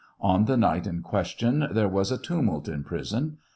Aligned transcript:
On 0.19 0.45
the 0.45 0.57
night 0.57 0.87
in 0.87 1.03
question 1.03 1.67
there 1.71 1.87
was 1.87 2.11
a 2.11 2.17
tumult 2.17 2.67
in 2.67 2.83
prison. 2.83 3.37